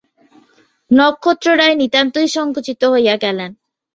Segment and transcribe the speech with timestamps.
[0.91, 3.51] নক্ষত্ররায় নিতান্ত সংকুচিত হইয়া গেলেন।